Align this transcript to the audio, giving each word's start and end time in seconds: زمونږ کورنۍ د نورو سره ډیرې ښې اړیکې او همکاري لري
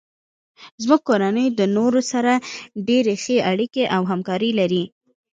زمونږ 0.83 1.01
کورنۍ 1.07 1.47
د 1.59 1.61
نورو 1.77 1.99
سره 2.11 2.33
ډیرې 2.87 3.15
ښې 3.23 3.37
اړیکې 3.51 3.83
او 3.95 4.01
همکاري 4.11 4.51
لري 4.59 4.83